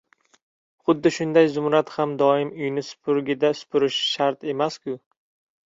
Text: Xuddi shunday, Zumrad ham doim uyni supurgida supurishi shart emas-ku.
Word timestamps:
Xuddi 0.87 1.11
shunday, 1.17 1.49
Zumrad 1.57 1.91
ham 1.99 2.17
doim 2.23 2.51
uyni 2.63 2.85
supurgida 2.89 3.55
supurishi 3.63 4.11
shart 4.17 4.51
emas-ku. 4.57 5.01